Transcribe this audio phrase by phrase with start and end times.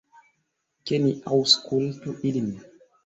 [0.91, 2.49] Ke ni aŭskultu ilin.